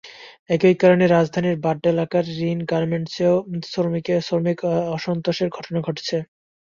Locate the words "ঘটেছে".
5.81-6.17